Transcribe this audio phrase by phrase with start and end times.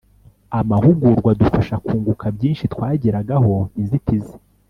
[0.59, 4.35] amahugurwa adufasha kunguka byinshi twagiragaho inzitizi